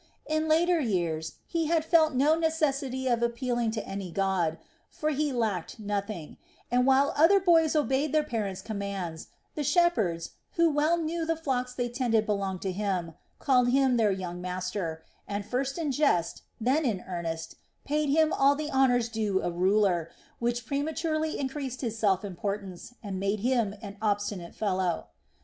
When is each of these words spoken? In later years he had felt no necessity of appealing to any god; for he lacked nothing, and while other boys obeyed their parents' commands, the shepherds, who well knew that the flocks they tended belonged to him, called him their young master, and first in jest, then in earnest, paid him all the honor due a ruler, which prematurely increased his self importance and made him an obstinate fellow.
In 0.25 0.47
later 0.47 0.79
years 0.79 1.33
he 1.45 1.67
had 1.67 1.85
felt 1.85 2.15
no 2.15 2.33
necessity 2.33 3.05
of 3.07 3.21
appealing 3.21 3.69
to 3.69 3.87
any 3.87 4.09
god; 4.09 4.57
for 4.89 5.11
he 5.11 5.31
lacked 5.31 5.77
nothing, 5.79 6.37
and 6.71 6.87
while 6.87 7.13
other 7.15 7.39
boys 7.39 7.75
obeyed 7.75 8.11
their 8.11 8.23
parents' 8.23 8.63
commands, 8.63 9.27
the 9.53 9.63
shepherds, 9.63 10.31
who 10.53 10.71
well 10.71 10.97
knew 10.97 11.23
that 11.27 11.35
the 11.35 11.39
flocks 11.39 11.75
they 11.75 11.87
tended 11.87 12.25
belonged 12.25 12.63
to 12.63 12.71
him, 12.71 13.13
called 13.37 13.69
him 13.69 13.95
their 13.97 14.09
young 14.11 14.41
master, 14.41 15.03
and 15.27 15.45
first 15.45 15.77
in 15.77 15.91
jest, 15.91 16.41
then 16.59 16.83
in 16.83 17.01
earnest, 17.07 17.57
paid 17.85 18.09
him 18.09 18.33
all 18.33 18.55
the 18.55 18.71
honor 18.71 18.99
due 19.03 19.39
a 19.43 19.51
ruler, 19.51 20.09
which 20.39 20.65
prematurely 20.65 21.37
increased 21.37 21.81
his 21.81 21.95
self 21.95 22.25
importance 22.25 22.95
and 23.03 23.19
made 23.19 23.41
him 23.41 23.75
an 23.83 23.97
obstinate 24.01 24.55
fellow. 24.55 25.09